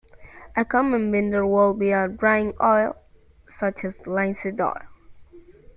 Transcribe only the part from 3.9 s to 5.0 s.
linseed oil.